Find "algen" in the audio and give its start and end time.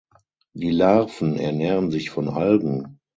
2.27-2.99